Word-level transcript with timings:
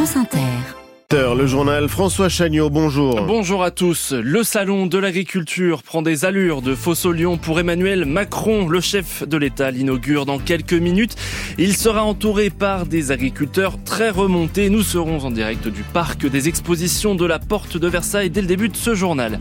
France 0.00 0.16
Inter. 0.16 0.79
Le 1.12 1.44
journal 1.44 1.88
François 1.88 2.28
Chagnot, 2.28 2.70
bonjour. 2.70 3.22
Bonjour 3.22 3.64
à 3.64 3.72
tous. 3.72 4.12
Le 4.12 4.44
salon 4.44 4.86
de 4.86 4.96
l'agriculture 4.96 5.82
prend 5.82 6.02
des 6.02 6.24
allures 6.24 6.62
de 6.62 6.76
faux 6.76 6.94
au 7.04 7.10
lion 7.10 7.36
pour 7.36 7.58
Emmanuel 7.58 8.04
Macron. 8.04 8.68
Le 8.68 8.80
chef 8.80 9.26
de 9.26 9.36
l'État 9.36 9.72
l'inaugure 9.72 10.24
dans 10.24 10.38
quelques 10.38 10.72
minutes. 10.72 11.16
Il 11.58 11.76
sera 11.76 12.04
entouré 12.04 12.48
par 12.48 12.86
des 12.86 13.10
agriculteurs 13.10 13.74
très 13.84 14.10
remontés. 14.10 14.70
Nous 14.70 14.84
serons 14.84 15.24
en 15.24 15.32
direct 15.32 15.66
du 15.66 15.82
parc 15.82 16.26
des 16.26 16.46
expositions 16.46 17.16
de 17.16 17.26
la 17.26 17.40
Porte 17.40 17.76
de 17.76 17.88
Versailles 17.88 18.30
dès 18.30 18.40
le 18.40 18.46
début 18.46 18.68
de 18.68 18.76
ce 18.76 18.94
journal. 18.94 19.40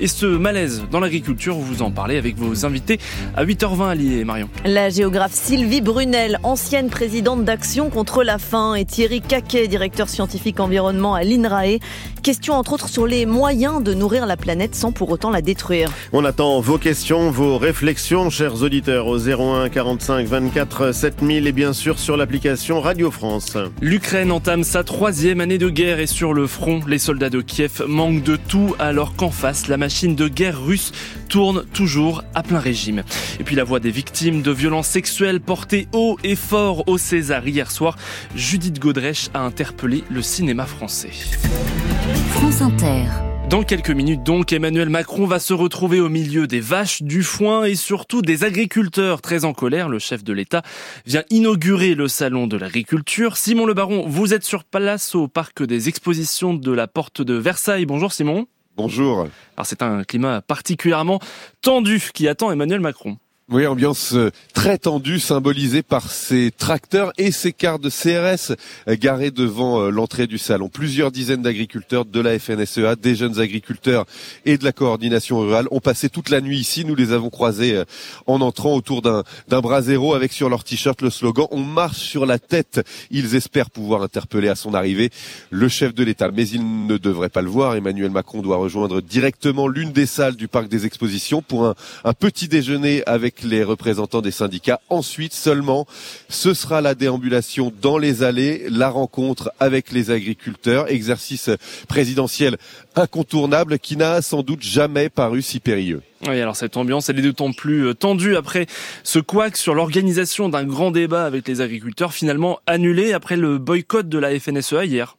Et 0.00 0.06
ce 0.06 0.24
malaise 0.24 0.84
dans 0.90 1.00
l'agriculture, 1.00 1.56
vous 1.56 1.82
en 1.82 1.90
parlez 1.90 2.16
avec 2.16 2.36
vos 2.38 2.64
invités 2.64 2.98
à 3.36 3.44
8h20 3.44 3.90
alliés, 3.90 4.24
Marion. 4.24 4.48
La 4.64 4.88
géographe 4.88 5.34
Sylvie 5.34 5.82
Brunel, 5.82 6.38
ancienne 6.44 6.88
présidente 6.88 7.44
d'Action 7.44 7.90
contre 7.90 8.24
la 8.24 8.38
faim, 8.38 8.74
et 8.74 8.86
Thierry 8.86 9.20
Caquet, 9.20 9.68
directeur 9.68 10.08
scientifique 10.08 10.60
environnement 10.60 11.09
à 11.14 11.24
l'INRAE. 11.24 11.78
Question 12.22 12.54
entre 12.54 12.74
autres 12.74 12.88
sur 12.88 13.06
les 13.06 13.24
moyens 13.24 13.82
de 13.82 13.94
nourrir 13.94 14.26
la 14.26 14.36
planète 14.36 14.74
sans 14.74 14.92
pour 14.92 15.10
autant 15.10 15.30
la 15.30 15.40
détruire. 15.40 15.90
On 16.12 16.24
attend 16.24 16.60
vos 16.60 16.76
questions, 16.76 17.30
vos 17.30 17.56
réflexions, 17.56 18.28
chers 18.28 18.62
auditeurs, 18.62 19.06
au 19.06 19.18
01 19.18 19.68
45 19.70 20.26
24 20.26 20.92
7000 20.92 21.46
et 21.46 21.52
bien 21.52 21.72
sûr 21.72 21.98
sur 21.98 22.16
l'application 22.16 22.80
Radio 22.80 23.10
France. 23.10 23.56
L'Ukraine 23.80 24.32
entame 24.32 24.64
sa 24.64 24.84
troisième 24.84 25.40
année 25.40 25.58
de 25.58 25.70
guerre 25.70 25.98
et 25.98 26.06
sur 26.06 26.34
le 26.34 26.46
front, 26.46 26.80
les 26.86 26.98
soldats 26.98 27.30
de 27.30 27.40
Kiev 27.40 27.82
manquent 27.86 28.22
de 28.22 28.36
tout 28.36 28.74
alors 28.78 29.16
qu'en 29.16 29.30
face, 29.30 29.68
la 29.68 29.76
machine 29.76 30.14
de 30.14 30.28
guerre 30.28 30.62
russe 30.62 30.92
tourne 31.28 31.64
toujours 31.72 32.22
à 32.34 32.42
plein 32.42 32.58
régime. 32.58 33.02
Et 33.38 33.44
puis 33.44 33.56
la 33.56 33.64
voix 33.64 33.80
des 33.80 33.90
victimes 33.90 34.42
de 34.42 34.50
violences 34.50 34.88
sexuelles 34.88 35.40
portée 35.40 35.88
haut 35.92 36.18
et 36.22 36.36
fort 36.36 36.86
au 36.88 36.98
César 36.98 37.46
hier 37.46 37.70
soir, 37.70 37.96
Judith 38.34 38.78
Godrèche 38.78 39.30
a 39.32 39.40
interpellé 39.40 40.04
le 40.10 40.22
cinéma 40.22 40.66
français. 40.66 40.99
France 41.08 42.60
Inter. 42.60 43.04
Dans 43.48 43.62
quelques 43.62 43.90
minutes 43.90 44.22
donc, 44.22 44.52
Emmanuel 44.52 44.90
Macron 44.90 45.24
va 45.26 45.38
se 45.38 45.54
retrouver 45.54 45.98
au 45.98 46.10
milieu 46.10 46.46
des 46.46 46.60
vaches, 46.60 47.02
du 47.02 47.22
foin 47.22 47.64
et 47.64 47.74
surtout 47.74 48.20
des 48.20 48.44
agriculteurs 48.44 49.22
très 49.22 49.46
en 49.46 49.54
colère. 49.54 49.88
Le 49.88 49.98
chef 49.98 50.22
de 50.24 50.34
l'État 50.34 50.60
vient 51.06 51.22
inaugurer 51.30 51.94
le 51.94 52.06
salon 52.06 52.46
de 52.46 52.58
l'agriculture. 52.58 53.38
Simon 53.38 53.64
Le 53.64 53.72
Baron, 53.72 54.04
vous 54.06 54.34
êtes 54.34 54.44
sur 54.44 54.64
place 54.64 55.14
au 55.14 55.26
parc 55.26 55.62
des 55.62 55.88
expositions 55.88 56.52
de 56.52 56.72
la 56.72 56.86
Porte 56.86 57.22
de 57.22 57.34
Versailles. 57.34 57.86
Bonjour 57.86 58.12
Simon. 58.12 58.46
Bonjour. 58.76 59.26
Alors 59.56 59.64
c'est 59.64 59.80
un 59.80 60.04
climat 60.04 60.42
particulièrement 60.42 61.18
tendu 61.62 62.10
qui 62.12 62.28
attend 62.28 62.52
Emmanuel 62.52 62.80
Macron. 62.80 63.16
Oui, 63.52 63.66
ambiance 63.66 64.12
euh, 64.12 64.30
très 64.54 64.78
tendue, 64.78 65.18
symbolisée 65.18 65.82
par 65.82 66.12
ces 66.12 66.52
tracteurs 66.56 67.12
et 67.18 67.32
ces 67.32 67.52
cars 67.52 67.80
de 67.80 67.90
CRS 67.90 68.54
euh, 68.86 68.94
garés 68.96 69.32
devant 69.32 69.80
euh, 69.80 69.90
l'entrée 69.90 70.28
du 70.28 70.38
salon. 70.38 70.68
Plusieurs 70.68 71.10
dizaines 71.10 71.42
d'agriculteurs 71.42 72.04
de 72.04 72.20
la 72.20 72.38
FNSEA, 72.38 72.94
des 72.94 73.16
jeunes 73.16 73.40
agriculteurs 73.40 74.06
et 74.44 74.56
de 74.56 74.62
la 74.62 74.70
coordination 74.70 75.40
rurale 75.40 75.66
ont 75.72 75.80
passé 75.80 76.08
toute 76.08 76.30
la 76.30 76.40
nuit 76.40 76.60
ici. 76.60 76.84
Nous 76.84 76.94
les 76.94 77.10
avons 77.10 77.28
croisés 77.28 77.82
en 78.28 78.40
entrant 78.40 78.72
autour 78.72 79.02
d'un 79.02 79.24
brasero 79.48 80.14
avec 80.14 80.32
sur 80.32 80.48
leur 80.48 80.62
t-shirt 80.62 81.02
le 81.02 81.10
slogan 81.10 81.48
«On 81.50 81.58
marche 81.58 81.98
sur 81.98 82.26
la 82.26 82.38
tête». 82.38 82.86
Ils 83.10 83.34
espèrent 83.34 83.70
pouvoir 83.70 84.02
interpeller 84.02 84.48
à 84.48 84.54
son 84.54 84.74
arrivée 84.74 85.10
le 85.50 85.66
chef 85.66 85.92
de 85.92 86.04
l'État. 86.04 86.30
Mais 86.30 86.46
ils 86.46 86.86
ne 86.86 86.98
devraient 86.98 87.28
pas 87.28 87.42
le 87.42 87.50
voir. 87.50 87.74
Emmanuel 87.74 88.12
Macron 88.12 88.42
doit 88.42 88.58
rejoindre 88.58 89.02
directement 89.02 89.66
l'une 89.66 89.90
des 89.90 90.06
salles 90.06 90.36
du 90.36 90.46
parc 90.46 90.68
des 90.68 90.86
expositions 90.86 91.42
pour 91.42 91.74
un 92.04 92.12
petit 92.12 92.46
déjeuner 92.46 93.02
avec 93.06 93.39
les 93.42 93.64
représentants 93.64 94.22
des 94.22 94.30
syndicats. 94.30 94.80
Ensuite 94.88 95.32
seulement, 95.32 95.86
ce 96.28 96.54
sera 96.54 96.80
la 96.80 96.94
déambulation 96.94 97.72
dans 97.80 97.98
les 97.98 98.22
allées, 98.22 98.66
la 98.68 98.90
rencontre 98.90 99.52
avec 99.60 99.90
les 99.92 100.10
agriculteurs, 100.10 100.90
exercice 100.90 101.50
présidentiel 101.88 102.56
incontournable 102.96 103.78
qui 103.78 103.96
n'a 103.96 104.22
sans 104.22 104.42
doute 104.42 104.62
jamais 104.62 105.08
paru 105.08 105.42
si 105.42 105.60
périlleux. 105.60 106.02
Oui, 106.26 106.38
alors 106.38 106.56
cette 106.56 106.76
ambiance, 106.76 107.08
elle 107.08 107.18
est 107.18 107.22
d'autant 107.22 107.52
plus 107.52 107.86
euh, 107.86 107.94
tendue 107.94 108.36
après 108.36 108.66
ce 109.04 109.18
couac 109.18 109.56
sur 109.56 109.74
l'organisation 109.74 110.50
d'un 110.50 110.64
grand 110.64 110.90
débat 110.90 111.24
avec 111.24 111.48
les 111.48 111.62
agriculteurs, 111.62 112.12
finalement 112.12 112.58
annulé 112.66 113.14
après 113.14 113.36
le 113.36 113.56
boycott 113.56 114.06
de 114.08 114.18
la 114.18 114.38
FNSEA 114.38 114.84
hier. 114.84 115.16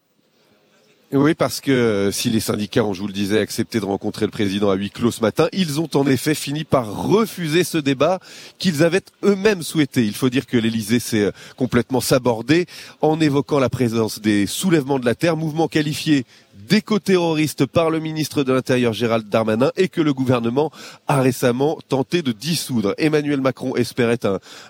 Oui, 1.14 1.34
parce 1.34 1.60
que 1.60 1.72
euh, 1.72 2.12
si 2.12 2.30
les 2.30 2.40
syndicats 2.40 2.86
ont, 2.86 2.94
je 2.94 3.02
vous 3.02 3.08
le 3.08 3.12
disais, 3.12 3.40
accepté 3.40 3.82
de 3.82 3.86
rencontrer 3.86 4.24
le 4.24 4.32
président 4.32 4.70
à 4.70 4.76
huis 4.76 4.92
clos 4.92 5.12
ce 5.12 5.20
matin, 5.20 5.50
ils 5.52 5.82
ont 5.82 5.90
en 5.94 6.08
effet 6.08 6.34
fini 6.34 6.64
par 6.64 6.90
refuser 7.10 7.66
ce 7.66 7.78
débat 7.78 8.20
qu'ils 8.60 8.82
avaient 8.82 9.02
eux-mêmes 9.26 9.62
souhaité. 9.62 10.06
Il 10.06 10.14
faut 10.14 10.30
dire 10.30 10.46
que 10.46 10.56
l'Élysée 10.56 11.00
s'est 11.00 11.24
euh, 11.24 11.32
complètement 11.58 12.00
sabordé 12.00 12.66
en 13.02 13.20
évoquant 13.20 13.60
la 13.60 13.68
présence 13.68 14.22
des 14.22 14.48
soulèvements 14.48 15.00
de 15.00 15.06
la 15.06 15.14
terre, 15.14 15.36
mouvement 15.36 15.68
qualifié 15.68 16.26
d'éco-terroriste 16.68 17.66
par 17.66 17.90
le 17.90 18.00
ministre 18.00 18.44
de 18.44 18.54
l'Intérieur 18.54 18.94
Gérald 18.94 19.28
Darmanin 19.30 19.72
et 19.78 19.88
que 19.88 20.02
le 20.02 20.14
gouvernement 20.14 20.72
a 21.08 21.22
récemment 21.22 21.80
tenté 21.90 22.22
de 22.22 22.32
dissoudre. 22.32 22.94
Emmanuel 22.98 23.42
Macron 23.42 23.76
espérait 23.76 24.20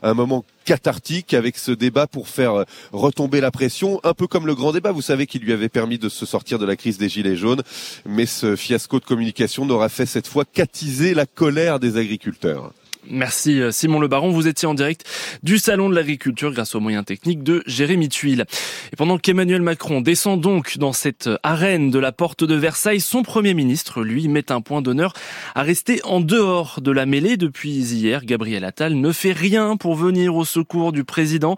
un, 0.03 0.13
moment 0.13 0.44
cathartique 0.66 1.34
avec 1.34 1.57
ce 1.57 1.72
débat 1.72 2.07
pour 2.07 2.28
faire 2.28 2.66
retomber 2.91 3.41
la 3.41 3.52
pression, 3.52 4.00
un 4.03 4.13
peu 4.13 4.28
comme 4.28 4.46
le 4.46 4.56
grand 4.56 4.72
débat, 4.72 4.91
vous 4.91 5.02
savez, 5.02 5.25
qui 5.25 5.40
lui 5.40 5.53
avait 5.53 5.69
permis 5.69 5.97
de 5.97 6.09
se 6.09 6.25
sortir 6.25 6.59
de 6.59 6.66
la 6.66 6.75
crise 6.75 6.97
des 6.97 7.09
Gilets 7.09 7.35
jaunes. 7.35 7.63
Mais 8.06 8.25
ce 8.25 8.56
fiasco 8.56 9.00
de 9.00 9.06
communication 9.06 9.66
n'aura 9.66 9.90
fait 9.90 10.06
cette 10.06 10.28
fois 10.28 10.46
qu'attiser 10.46 11.13
la 11.13 11.25
colère 11.25 11.79
des 11.79 11.97
agriculteurs. 11.97 12.72
Merci 13.10 13.60
euh, 13.60 13.72
Simon 13.72 14.00
Le 14.00 14.08
Baron, 14.08 14.30
vous 14.30 14.48
étiez 14.48 14.68
en 14.68 14.76
direct 14.76 15.06
du 15.42 15.58
Salon 15.58 15.90
de 15.90 15.96
l'Agriculture 15.96 16.52
grâce 16.52 16.76
aux 16.76 16.80
moyens 16.80 17.04
techniques 17.04 17.42
de 17.42 17.64
Jérémy 17.66 18.10
Tuile. 18.10 18.46
Et 18.94 18.96
pendant 18.96 19.18
qu'Emmanuel 19.18 19.64
Macron 19.64 20.02
descend 20.02 20.40
donc 20.40 20.78
dans 20.78 20.94
cette 20.94 21.30
arène 21.42 21.90
de 21.90 21.98
la 21.98 22.12
porte 22.12 22.44
de 22.44 22.54
Versailles, 22.54 23.02
son 23.02 23.24
Premier 23.24 23.56
ministre, 23.56 24.04
lui, 24.04 24.28
met 24.28 24.52
un 24.52 24.62
point 24.62 24.84
d'honneur 24.84 25.14
à 25.56 25.64
rester 25.64 26.00
en 26.04 26.20
dehors 26.20 26.80
de 26.80 26.92
la 26.92 27.08
mêlée 27.08 27.38
depuis 27.38 27.72
hier. 27.72 28.24
Gabriel 28.24 28.64
Attal 28.64 28.94
ne 28.94 29.12
fait 29.12 29.34
rien 29.34 29.78
pour 29.78 29.96
venir 29.96 30.36
au 30.36 30.46
secours 30.46 30.92
du 30.92 31.04
président. 31.04 31.56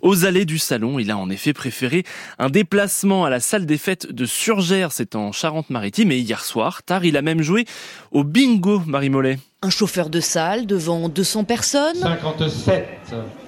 Aux 0.00 0.24
allées 0.24 0.46
du 0.46 0.58
Salon, 0.58 0.98
il 0.98 1.10
a 1.10 1.18
en 1.18 1.28
effet 1.28 1.52
préféré 1.52 2.04
un 2.38 2.48
déplacement 2.48 3.26
à 3.26 3.30
la 3.30 3.40
salle 3.40 3.66
des 3.66 3.78
fêtes 3.78 4.10
de 4.10 4.24
Surgères, 4.24 4.92
c'est 4.92 5.14
en 5.14 5.30
Charente-Maritime, 5.32 6.10
et 6.12 6.18
hier 6.18 6.42
soir, 6.42 6.82
tard, 6.82 7.04
il 7.04 7.18
a 7.18 7.22
même 7.22 7.42
joué 7.42 7.66
au 8.12 8.24
bingo, 8.24 8.82
Marie 8.86 9.10
Mollet. 9.10 9.38
Un 9.66 9.70
chauffeur 9.70 10.10
de 10.10 10.20
salle 10.20 10.64
devant 10.64 11.08
200 11.08 11.42
personnes. 11.42 11.96
57, 12.00 12.86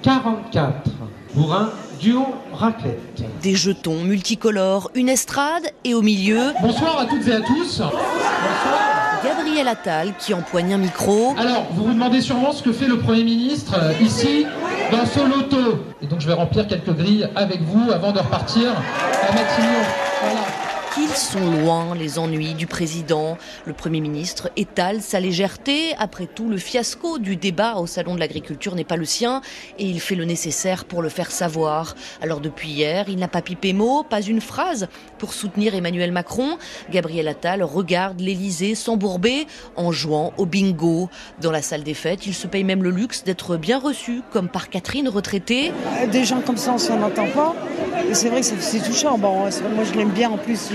44 0.03 0.73
pour 1.33 1.55
un 1.55 1.71
duo 2.01 2.27
raclette. 2.53 3.23
Des 3.41 3.55
jetons 3.55 4.03
multicolores, 4.03 4.91
une 4.97 5.09
estrade 5.11 5.63
et 5.85 5.95
au 5.95 6.03
milieu. 6.03 6.41
Bonsoir 6.61 6.99
à 6.99 7.07
toutes 7.07 7.29
et 7.29 7.35
à 7.35 7.41
tous. 7.41 7.83
Gabriel 9.23 9.69
Attal 9.69 10.15
qui 10.19 10.35
empoigne 10.35 10.75
un 10.75 10.79
micro. 10.79 11.37
Alors, 11.39 11.69
vous 11.71 11.85
vous 11.85 11.93
demandez 11.93 12.21
sûrement 12.21 12.51
ce 12.51 12.65
que 12.65 12.73
fait 12.73 12.89
le 12.89 12.99
Premier 12.99 13.23
ministre 13.23 13.75
euh, 13.81 13.93
ici 14.03 14.45
dans 14.91 15.07
ce 15.07 15.21
loto. 15.21 15.85
Et 16.03 16.09
donc, 16.09 16.21
je 16.21 16.27
vais 16.27 16.35
remplir 16.35 16.67
quelques 16.67 16.97
grilles 16.97 17.29
avec 17.37 17.63
vous 17.63 17.93
avant 17.93 18.11
de 18.11 18.19
repartir 18.19 18.73
à 18.73 19.33
Matignon. 19.33 19.85
Voilà. 20.23 20.68
Ils 21.01 21.15
sont 21.15 21.51
loin, 21.63 21.95
les 21.95 22.19
ennuis 22.19 22.55
du 22.55 22.67
président. 22.67 23.39
Le 23.67 23.73
Premier 23.73 24.01
ministre 24.01 24.51
étale 24.57 25.01
sa 25.01 25.21
légèreté. 25.21 25.95
Après 25.99 26.27
tout, 26.27 26.49
le 26.49 26.57
fiasco 26.57 27.19
du 27.19 27.37
débat 27.37 27.77
au 27.77 27.87
Salon 27.87 28.17
de 28.17 28.21
l'Agriculture 28.21 28.75
n'est 28.75 28.85
pas 28.85 28.97
le 28.97 29.05
sien 29.05 29.41
et 29.79 29.85
il 29.85 30.01
fait 30.01 30.17
le 30.17 30.25
nécessaire 30.25 30.85
pour 30.85 31.01
le 31.01 31.09
faire 31.09 31.31
savoir. 31.31 31.95
Alors 32.21 32.41
depuis 32.41 32.71
hier, 32.71 33.05
il 33.09 33.19
n'a 33.19 33.29
pas 33.29 33.43
pipé 33.43 33.73
mot, 33.73 34.03
pas 34.03 34.23
une 34.23 34.41
phrase 34.41 34.89
pour 35.19 35.35
soutenir 35.35 35.77
Emmanuel 35.77 36.11
Macron. 36.11 36.59
Gabriel 36.91 37.29
Attal 37.29 37.63
regarde 37.63 38.21
l'Élysée 38.21 38.75
s'embourber 38.75 39.47
en 39.77 39.93
jouant 39.93 40.33
au 40.37 40.47
bingo. 40.47 41.09
Dans 41.41 41.53
la 41.53 41.63
salle 41.63 41.85
des 41.85 41.95
fêtes, 41.95 42.27
il 42.27 42.35
se 42.35 42.49
paye 42.49 42.65
même 42.65 42.83
le 42.83 42.91
luxe 42.91 43.23
d'être 43.23 43.57
bien 43.57 43.79
reçu, 43.79 44.23
comme 44.33 44.49
par 44.49 44.69
Catherine 44.69 45.09
retraitée. 45.09 45.73
Des 46.11 46.25
gens 46.25 46.41
comme 46.41 46.57
ça, 46.57 46.73
on 46.73 46.79
s'en 46.79 47.01
entend 47.03 47.29
pas. 47.29 47.55
C'est 48.13 48.31
vrai 48.31 48.41
que 48.41 48.47
c'est 48.47 48.81
touchant. 48.81 49.17
Bon, 49.19 49.49
moi, 49.75 49.85
je 49.85 49.97
l'aime 49.97 50.11
bien 50.11 50.31
en 50.31 50.39
plus 50.39 50.71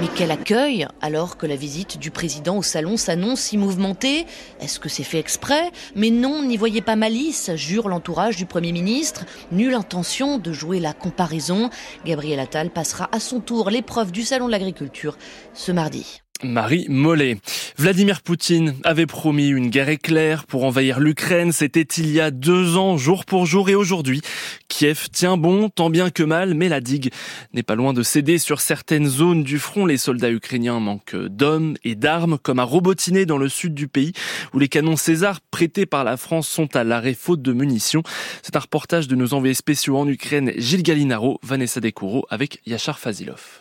Mais 0.00 0.08
quel 0.14 0.30
accueil 0.30 0.86
alors 1.00 1.36
que 1.36 1.46
la 1.46 1.56
visite 1.56 1.98
du 1.98 2.10
président 2.10 2.56
au 2.58 2.62
salon 2.62 2.96
s'annonce 2.96 3.40
si 3.40 3.56
mouvementée 3.56 4.26
Est-ce 4.60 4.80
que 4.80 4.88
c'est 4.88 5.04
fait 5.04 5.18
exprès? 5.18 5.70
Mais 5.94 6.10
non, 6.10 6.42
n'y 6.42 6.56
voyez 6.56 6.82
pas 6.82 6.96
malice, 6.96 7.50
jure 7.54 7.88
l'entourage 7.88 8.36
du 8.36 8.46
Premier 8.46 8.72
ministre. 8.72 9.24
Nulle 9.52 9.74
intention 9.74 10.38
de 10.38 10.52
jouer 10.52 10.80
la 10.80 10.92
comparaison. 10.92 11.70
Gabriel 12.04 12.40
Attal 12.40 12.70
passera 12.70 13.08
à 13.12 13.20
son 13.20 13.40
tour 13.40 13.70
l'épreuve 13.70 14.12
du 14.12 14.22
salon 14.22 14.46
de 14.46 14.52
l'agriculture 14.52 15.16
ce 15.54 15.72
mardi. 15.72 16.20
Marie 16.42 16.86
Mollet. 16.88 17.38
Vladimir 17.76 18.22
Poutine 18.22 18.74
avait 18.84 19.06
promis 19.06 19.48
une 19.48 19.70
guerre 19.70 19.88
éclair 19.88 20.46
pour 20.46 20.64
envahir 20.64 21.00
l'Ukraine. 21.00 21.52
C'était 21.52 21.82
il 21.82 22.10
y 22.10 22.20
a 22.20 22.30
deux 22.30 22.76
ans, 22.76 22.96
jour 22.96 23.24
pour 23.24 23.46
jour. 23.46 23.68
Et 23.68 23.74
aujourd'hui, 23.74 24.20
Kiev 24.68 25.08
tient 25.12 25.36
bon, 25.36 25.68
tant 25.68 25.90
bien 25.90 26.10
que 26.10 26.22
mal, 26.22 26.54
mais 26.54 26.68
la 26.68 26.80
digue 26.80 27.10
n'est 27.52 27.62
pas 27.62 27.74
loin 27.74 27.92
de 27.92 28.02
céder 28.02 28.38
sur 28.38 28.60
certaines 28.60 29.06
zones 29.06 29.42
du 29.42 29.58
front. 29.58 29.86
Les 29.86 29.96
soldats 29.96 30.30
ukrainiens 30.30 30.80
manquent 30.80 31.16
d'hommes 31.16 31.76
et 31.84 31.94
d'armes, 31.94 32.38
comme 32.38 32.58
à 32.58 32.64
Robotiné 32.64 33.26
dans 33.26 33.38
le 33.38 33.48
sud 33.48 33.74
du 33.74 33.88
pays, 33.88 34.12
où 34.52 34.58
les 34.58 34.68
canons 34.68 34.96
César 34.96 35.40
prêtés 35.50 35.86
par 35.86 36.04
la 36.04 36.16
France 36.16 36.48
sont 36.48 36.76
à 36.76 36.84
l'arrêt 36.84 37.14
faute 37.14 37.42
de 37.42 37.52
munitions. 37.52 38.02
C'est 38.42 38.56
un 38.56 38.60
reportage 38.60 39.08
de 39.08 39.16
nos 39.16 39.34
envoyés 39.34 39.54
spéciaux 39.54 39.96
en 39.96 40.06
Ukraine, 40.06 40.52
Gilles 40.56 40.82
Galinaro, 40.82 41.38
Vanessa 41.42 41.80
Descoureaux, 41.80 42.26
avec 42.30 42.60
Yachar 42.66 42.98
Fazilov. 42.98 43.58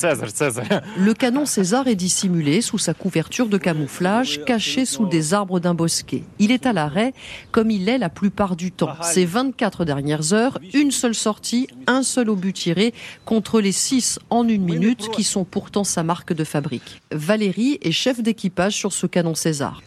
Le 0.97 1.13
canon 1.13 1.45
César 1.45 1.87
est 1.87 1.95
dissimulé 1.95 2.61
sous 2.67 2.77
sa 2.77 2.93
couverture 2.93 3.47
de 3.47 3.57
camouflage, 3.57 4.43
caché 4.43 4.83
sous 4.83 5.05
des 5.05 5.33
arbres 5.33 5.61
d'un 5.61 5.73
bosquet. 5.73 6.23
Il 6.37 6.51
est 6.51 6.65
à 6.65 6.73
l'arrêt, 6.73 7.13
comme 7.51 7.71
il 7.71 7.87
est 7.87 7.97
la 7.97 8.09
plupart 8.09 8.57
du 8.57 8.73
temps. 8.73 8.93
Ces 9.03 9.23
24 9.23 9.85
dernières 9.85 10.33
heures, 10.33 10.59
une 10.73 10.91
seule 10.91 11.15
sortie, 11.15 11.67
un 11.87 12.03
seul 12.03 12.29
obus 12.29 12.51
tiré, 12.51 12.93
contre 13.23 13.61
les 13.61 13.71
6 13.71 14.19
en 14.29 14.45
une 14.49 14.63
minute, 14.63 15.09
qui 15.11 15.23
sont 15.23 15.45
pourtant 15.45 15.85
sa 15.85 16.03
marque 16.03 16.33
de 16.33 16.43
fabrique. 16.43 17.01
Valérie 17.11 17.77
est 17.81 17.93
chef 17.93 18.21
d'équipage 18.21 18.73
sur 18.73 18.91
ce 18.91 19.07
canon 19.07 19.33
César. 19.33 19.81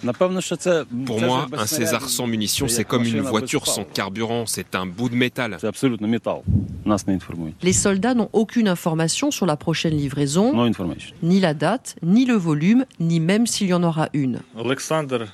Pour 1.04 1.20
moi, 1.20 1.48
un 1.52 1.66
César 1.66 2.08
sans 2.08 2.26
munitions, 2.26 2.68
c'est 2.68 2.84
comme 2.84 3.04
une 3.04 3.20
voiture 3.20 3.66
sans 3.66 3.84
carburant, 3.84 4.46
c'est 4.46 4.74
un 4.74 4.86
bout 4.86 5.10
de 5.10 5.16
métal. 5.16 5.58
Les 7.62 7.72
soldats 7.74 8.14
n'ont 8.14 8.30
aucune 8.32 8.68
information 8.68 9.30
sur 9.30 9.44
la 9.44 9.56
prochaine 9.56 9.94
livraison, 9.94 10.72
ni 11.22 11.40
la 11.40 11.52
date, 11.52 11.96
ni 12.02 12.24
le 12.24 12.34
volume, 12.34 12.69
ni 12.98 13.20
même 13.20 13.46
s'il 13.46 13.68
y 13.68 13.74
en 13.74 13.82
aura 13.82 14.08
une. 14.12 14.40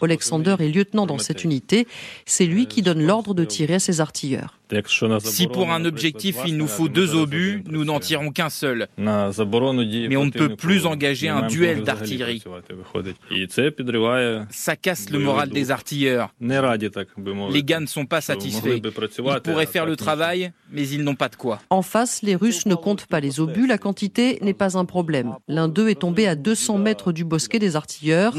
Alexander 0.01 0.57
est 0.59 0.69
lieutenant 0.69 1.07
dans 1.07 1.19
cette 1.19 1.45
unité, 1.45 1.87
c'est 2.25 2.47
lui 2.47 2.67
qui 2.67 2.83
donne 2.83 3.03
l'ordre 3.03 3.35
de 3.35 3.45
tirer 3.45 3.75
à 3.75 3.79
ses 3.79 4.01
artilleurs. 4.01 4.59
Si 5.21 5.47
pour 5.47 5.71
un 5.71 5.85
objectif 5.85 6.39
il 6.47 6.57
nous 6.57 6.67
faut 6.67 6.89
deux 6.89 7.15
obus, 7.15 7.63
nous 7.69 7.85
n'en 7.85 8.01
tirons 8.01 8.31
qu'un 8.31 8.51
seul. 8.51 8.89
Mais 8.99 10.17
on 10.17 10.27
ne 10.27 10.31
peut 10.31 10.57
plus 10.57 10.87
engager 10.87 11.29
un 11.29 11.47
duel 11.47 11.83
d'artillerie. 11.83 12.43
Ça 14.51 14.77
casse 14.77 15.11
le 15.11 15.19
moral 15.19 15.51
des 15.51 15.71
artilleurs. 15.71 16.33
Les 16.41 17.63
gars 17.63 17.81
ne 17.81 17.87
sont 17.87 18.07
pas 18.07 18.21
satisfaits. 18.21 18.81
Ils 18.83 19.41
pourraient 19.43 19.67
faire 19.67 19.87
le 19.87 19.97
travail, 19.97 20.53
mais 20.73 20.89
ils 20.89 21.03
n'ont 21.03 21.15
pas 21.15 21.29
de 21.29 21.37
quoi. 21.37 21.61
En 21.71 21.83
face, 21.83 22.23
les 22.23 22.35
Russes 22.35 22.67
ne 22.67 22.75
comptent 22.75 23.07
pas 23.07 23.21
les 23.21 23.41
obus, 23.41 23.67
la 23.67 23.79
quantité 23.79 24.39
n'est 24.43 24.55
pas 24.55 24.77
un 24.77 24.85
problème. 24.85 25.35
L'un 25.49 25.69
d'eux 25.69 25.89
est 25.89 26.01
tombé 26.01 26.27
à 26.27 26.35
200 26.35 26.79
mètres 26.79 27.13
du 27.13 27.25
bosquet 27.25 27.59
des 27.59 27.77
artilleurs. 27.77 28.35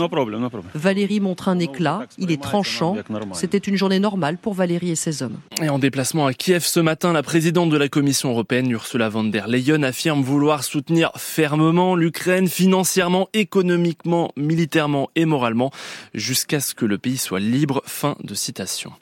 Valérie 0.73 1.19
montre 1.19 1.47
un 1.49 1.59
éclat, 1.59 2.05
il 2.17 2.31
est 2.31 2.41
tranchant. 2.41 2.97
C'était 3.33 3.57
une 3.57 3.75
journée 3.75 3.99
normale 3.99 4.37
pour 4.37 4.53
Valérie 4.53 4.91
et 4.91 4.95
ses 4.95 5.23
hommes. 5.23 5.37
Et 5.61 5.69
en 5.69 5.79
déplacement 5.79 6.16
à 6.25 6.33
Kiev 6.33 6.63
ce 6.63 6.79
matin, 6.79 7.13
la 7.13 7.21
présidente 7.21 7.69
de 7.69 7.77
la 7.77 7.89
Commission 7.89 8.31
européenne, 8.31 8.71
Ursula 8.71 9.07
von 9.07 9.25
der 9.25 9.47
Leyen, 9.47 9.83
affirme 9.83 10.23
vouloir 10.23 10.63
soutenir 10.63 11.11
fermement 11.15 11.95
l'Ukraine 11.95 12.47
financièrement, 12.47 13.29
économiquement, 13.33 14.31
militairement 14.35 15.09
et 15.15 15.25
moralement 15.25 15.71
jusqu'à 16.15 16.59
ce 16.59 16.73
que 16.73 16.85
le 16.85 16.97
pays 16.97 17.17
soit 17.17 17.39
libre. 17.39 17.83
Fin 17.85 18.15
de 18.23 18.33
citation. 18.33 18.93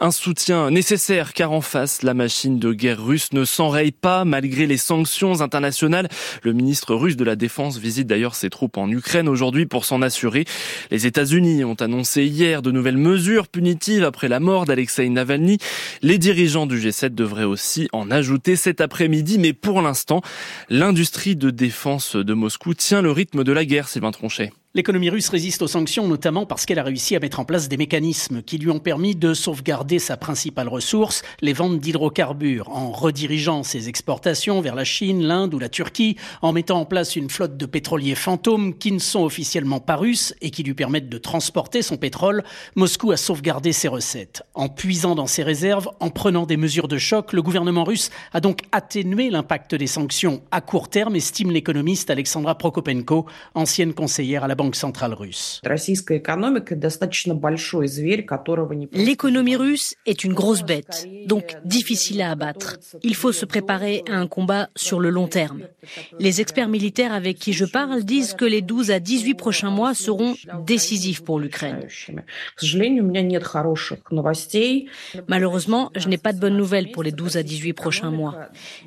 Un 0.00 0.10
soutien 0.10 0.70
nécessaire 0.70 1.32
car 1.32 1.52
en 1.52 1.62
face, 1.62 2.02
la 2.02 2.12
machine 2.12 2.58
de 2.58 2.72
guerre 2.72 3.02
russe 3.02 3.32
ne 3.32 3.44
s'enraye 3.44 3.92
pas 3.92 4.24
malgré 4.26 4.66
les 4.66 4.76
sanctions 4.76 5.40
internationales. 5.40 6.08
Le 6.42 6.52
ministre 6.52 6.94
russe 6.94 7.16
de 7.16 7.24
la 7.24 7.36
Défense 7.36 7.78
visite 7.78 8.06
d'ailleurs 8.06 8.34
ses 8.34 8.50
troupes 8.50 8.76
en 8.76 8.90
Ukraine 8.90 9.28
aujourd'hui 9.28 9.64
pour 9.64 9.86
s'en 9.86 10.02
assurer. 10.02 10.44
Les 10.90 11.06
États-Unis 11.06 11.64
ont 11.64 11.74
annoncé 11.74 12.26
hier 12.26 12.60
de 12.60 12.70
nouvelles 12.70 12.98
mesures 12.98 13.48
punitives 13.48 14.04
après 14.04 14.28
la 14.28 14.40
mort 14.40 14.66
d'Alexei 14.66 15.08
Navalny. 15.08 15.58
Les 16.02 16.18
dirigeants 16.18 16.57
du 16.66 16.78
G7 16.78 17.10
devraient 17.10 17.44
aussi 17.44 17.88
en 17.92 18.10
ajouter 18.10 18.56
cet 18.56 18.80
après-midi, 18.80 19.38
mais 19.38 19.52
pour 19.52 19.82
l'instant, 19.82 20.22
l'industrie 20.68 21.36
de 21.36 21.50
défense 21.50 22.16
de 22.16 22.34
Moscou 22.34 22.74
tient 22.74 23.02
le 23.02 23.12
rythme 23.12 23.44
de 23.44 23.52
la 23.52 23.64
guerre, 23.64 23.88
Sylvain 23.88 24.10
Tronchet. 24.10 24.52
L'économie 24.78 25.10
russe 25.10 25.28
résiste 25.28 25.62
aux 25.62 25.66
sanctions 25.66 26.06
notamment 26.06 26.46
parce 26.46 26.64
qu'elle 26.64 26.78
a 26.78 26.84
réussi 26.84 27.16
à 27.16 27.18
mettre 27.18 27.40
en 27.40 27.44
place 27.44 27.68
des 27.68 27.76
mécanismes 27.76 28.42
qui 28.42 28.58
lui 28.58 28.70
ont 28.70 28.78
permis 28.78 29.16
de 29.16 29.34
sauvegarder 29.34 29.98
sa 29.98 30.16
principale 30.16 30.68
ressource, 30.68 31.22
les 31.40 31.52
ventes 31.52 31.80
d'hydrocarbures, 31.80 32.68
en 32.68 32.92
redirigeant 32.92 33.64
ses 33.64 33.88
exportations 33.88 34.60
vers 34.60 34.76
la 34.76 34.84
Chine, 34.84 35.24
l'Inde 35.24 35.52
ou 35.52 35.58
la 35.58 35.68
Turquie, 35.68 36.14
en 36.42 36.52
mettant 36.52 36.78
en 36.78 36.84
place 36.84 37.16
une 37.16 37.28
flotte 37.28 37.56
de 37.56 37.66
pétroliers 37.66 38.14
fantômes 38.14 38.72
qui 38.78 38.92
ne 38.92 39.00
sont 39.00 39.24
officiellement 39.24 39.80
pas 39.80 39.96
russes 39.96 40.32
et 40.42 40.52
qui 40.52 40.62
lui 40.62 40.74
permettent 40.74 41.08
de 41.08 41.18
transporter 41.18 41.82
son 41.82 41.96
pétrole. 41.96 42.44
Moscou 42.76 43.10
a 43.10 43.16
sauvegardé 43.16 43.72
ses 43.72 43.88
recettes. 43.88 44.44
En 44.54 44.68
puisant 44.68 45.16
dans 45.16 45.26
ses 45.26 45.42
réserves, 45.42 45.88
en 45.98 46.10
prenant 46.10 46.46
des 46.46 46.56
mesures 46.56 46.86
de 46.86 46.98
choc, 46.98 47.32
le 47.32 47.42
gouvernement 47.42 47.82
russe 47.82 48.10
a 48.32 48.38
donc 48.38 48.60
atténué 48.70 49.28
l'impact 49.28 49.74
des 49.74 49.88
sanctions 49.88 50.40
à 50.52 50.60
court 50.60 50.88
terme, 50.88 51.16
estime 51.16 51.50
l'économiste 51.50 52.10
Alexandra 52.10 52.56
Prokopenko, 52.56 53.26
ancienne 53.56 53.92
conseillère 53.92 54.44
à 54.44 54.46
la 54.46 54.54
Banque 54.54 54.67
centrale 54.74 55.14
russe. 55.14 55.60
L'économie 58.92 59.56
russe 59.56 59.94
est 60.06 60.24
une 60.24 60.34
grosse 60.34 60.62
bête, 60.62 61.08
donc 61.26 61.56
difficile 61.64 62.22
à 62.22 62.30
abattre. 62.30 62.76
Il 63.02 63.14
faut 63.14 63.32
se 63.32 63.44
préparer 63.44 64.02
à 64.08 64.16
un 64.16 64.26
combat 64.26 64.68
sur 64.76 65.00
le 65.00 65.10
long 65.10 65.28
terme. 65.28 65.62
Les 66.18 66.40
experts 66.40 66.68
militaires 66.68 67.12
avec 67.12 67.38
qui 67.38 67.52
je 67.52 67.64
parle 67.64 68.04
disent 68.04 68.34
que 68.34 68.44
les 68.44 68.62
12 68.62 68.90
à 68.90 69.00
18 69.00 69.34
prochains 69.34 69.70
mois 69.70 69.94
seront 69.94 70.34
décisifs 70.66 71.22
pour 71.22 71.38
l'Ukraine. 71.40 71.86
Malheureusement, 75.28 75.90
je 75.96 76.08
n'ai 76.08 76.18
pas 76.18 76.32
de 76.32 76.40
bonnes 76.40 76.56
nouvelles 76.56 76.90
pour 76.90 77.02
les 77.02 77.12
12 77.12 77.36
à 77.36 77.42
18 77.42 77.72
prochains 77.72 78.10
mois. 78.10 78.36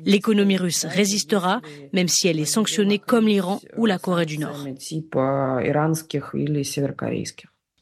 L'économie 0.04 0.56
russe 0.56 0.84
résistera, 0.84 1.60
même 1.92 2.08
si 2.08 2.28
elle 2.28 2.40
est 2.40 2.44
sanctionnée 2.44 2.98
comme 2.98 3.26
l'Iran 3.26 3.60
ou 3.76 3.86
la 3.86 3.98
Corée 3.98 4.26
du 4.26 4.38
Nord. 4.38 4.66